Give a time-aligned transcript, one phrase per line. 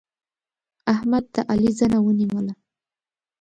[0.93, 2.53] احمد د علي زنه ونيوله.